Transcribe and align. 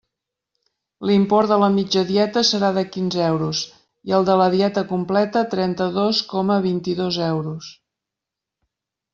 L'import 1.09 1.51
de 1.51 1.57
la 1.63 1.67
mitja 1.75 2.03
dieta 2.11 2.43
serà 2.51 2.71
de 2.79 2.83
quinze 2.95 3.21
euros, 3.27 3.61
i 4.13 4.17
el 4.21 4.27
de 4.31 4.39
la 4.43 4.49
dieta 4.55 4.85
completa 4.95 5.45
trenta-dos 5.55 6.25
coma 6.35 6.61
vint-i-dos 6.69 7.21
euros. 7.31 7.73